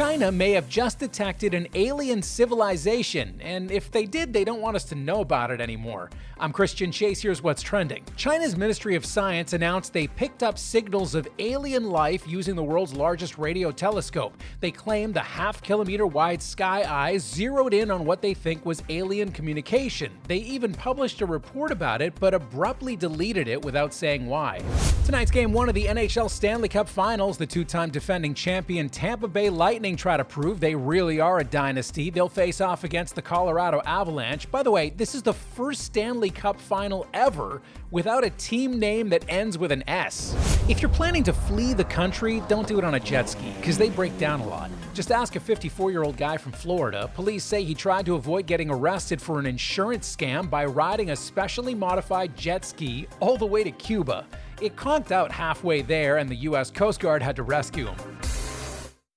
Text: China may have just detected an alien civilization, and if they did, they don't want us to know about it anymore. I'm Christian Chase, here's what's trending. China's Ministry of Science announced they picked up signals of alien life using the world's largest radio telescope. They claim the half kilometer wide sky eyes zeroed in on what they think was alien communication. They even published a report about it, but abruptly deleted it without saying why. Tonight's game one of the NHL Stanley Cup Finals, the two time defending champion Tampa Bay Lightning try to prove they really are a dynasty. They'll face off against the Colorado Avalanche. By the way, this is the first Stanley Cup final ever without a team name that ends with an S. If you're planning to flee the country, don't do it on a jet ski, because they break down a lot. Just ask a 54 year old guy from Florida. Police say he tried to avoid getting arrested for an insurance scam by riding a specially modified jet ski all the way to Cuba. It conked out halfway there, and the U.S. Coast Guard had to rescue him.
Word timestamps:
China 0.00 0.32
may 0.32 0.52
have 0.52 0.66
just 0.66 0.98
detected 0.98 1.52
an 1.52 1.68
alien 1.74 2.22
civilization, 2.22 3.38
and 3.42 3.70
if 3.70 3.90
they 3.90 4.06
did, 4.06 4.32
they 4.32 4.44
don't 4.44 4.62
want 4.62 4.74
us 4.74 4.84
to 4.84 4.94
know 4.94 5.20
about 5.20 5.50
it 5.50 5.60
anymore. 5.60 6.08
I'm 6.38 6.54
Christian 6.54 6.90
Chase, 6.90 7.20
here's 7.20 7.42
what's 7.42 7.60
trending. 7.60 8.02
China's 8.16 8.56
Ministry 8.56 8.94
of 8.94 9.04
Science 9.04 9.52
announced 9.52 9.92
they 9.92 10.06
picked 10.06 10.42
up 10.42 10.56
signals 10.56 11.14
of 11.14 11.28
alien 11.38 11.90
life 11.90 12.26
using 12.26 12.56
the 12.56 12.64
world's 12.64 12.94
largest 12.94 13.36
radio 13.36 13.70
telescope. 13.70 14.32
They 14.60 14.70
claim 14.70 15.12
the 15.12 15.20
half 15.20 15.60
kilometer 15.60 16.06
wide 16.06 16.40
sky 16.40 16.82
eyes 16.88 17.22
zeroed 17.22 17.74
in 17.74 17.90
on 17.90 18.06
what 18.06 18.22
they 18.22 18.32
think 18.32 18.64
was 18.64 18.82
alien 18.88 19.30
communication. 19.30 20.12
They 20.28 20.38
even 20.38 20.72
published 20.72 21.20
a 21.20 21.26
report 21.26 21.72
about 21.72 22.00
it, 22.00 22.14
but 22.18 22.32
abruptly 22.32 22.96
deleted 22.96 23.48
it 23.48 23.62
without 23.62 23.92
saying 23.92 24.26
why. 24.26 24.62
Tonight's 25.04 25.30
game 25.30 25.52
one 25.52 25.68
of 25.68 25.74
the 25.74 25.86
NHL 25.86 26.30
Stanley 26.30 26.68
Cup 26.68 26.88
Finals, 26.88 27.36
the 27.36 27.46
two 27.46 27.64
time 27.64 27.90
defending 27.90 28.32
champion 28.32 28.88
Tampa 28.88 29.28
Bay 29.28 29.50
Lightning 29.90 30.02
try 30.02 30.16
to 30.16 30.24
prove 30.24 30.60
they 30.60 30.76
really 30.76 31.18
are 31.18 31.40
a 31.40 31.44
dynasty. 31.44 32.10
They'll 32.10 32.28
face 32.28 32.60
off 32.60 32.84
against 32.84 33.16
the 33.16 33.22
Colorado 33.22 33.82
Avalanche. 33.84 34.48
By 34.48 34.62
the 34.62 34.70
way, 34.70 34.90
this 34.90 35.16
is 35.16 35.22
the 35.22 35.32
first 35.32 35.82
Stanley 35.82 36.30
Cup 36.30 36.60
final 36.60 37.08
ever 37.12 37.60
without 37.90 38.22
a 38.22 38.30
team 38.30 38.78
name 38.78 39.08
that 39.08 39.24
ends 39.28 39.58
with 39.58 39.72
an 39.72 39.82
S. 39.88 40.36
If 40.68 40.80
you're 40.80 40.92
planning 40.92 41.24
to 41.24 41.32
flee 41.32 41.74
the 41.74 41.82
country, 41.82 42.40
don't 42.46 42.68
do 42.68 42.78
it 42.78 42.84
on 42.84 42.94
a 42.94 43.00
jet 43.00 43.28
ski, 43.28 43.52
because 43.56 43.78
they 43.78 43.90
break 43.90 44.16
down 44.16 44.38
a 44.38 44.46
lot. 44.46 44.70
Just 44.94 45.10
ask 45.10 45.34
a 45.34 45.40
54 45.40 45.90
year 45.90 46.04
old 46.04 46.16
guy 46.16 46.36
from 46.36 46.52
Florida. 46.52 47.10
Police 47.16 47.42
say 47.42 47.64
he 47.64 47.74
tried 47.74 48.06
to 48.06 48.14
avoid 48.14 48.46
getting 48.46 48.70
arrested 48.70 49.20
for 49.20 49.40
an 49.40 49.46
insurance 49.46 50.14
scam 50.14 50.48
by 50.48 50.66
riding 50.66 51.10
a 51.10 51.16
specially 51.16 51.74
modified 51.74 52.36
jet 52.36 52.64
ski 52.64 53.08
all 53.18 53.36
the 53.36 53.44
way 53.44 53.64
to 53.64 53.72
Cuba. 53.72 54.24
It 54.60 54.76
conked 54.76 55.10
out 55.10 55.32
halfway 55.32 55.82
there, 55.82 56.18
and 56.18 56.30
the 56.30 56.36
U.S. 56.50 56.70
Coast 56.70 57.00
Guard 57.00 57.22
had 57.22 57.34
to 57.34 57.42
rescue 57.42 57.86
him. 57.86 58.09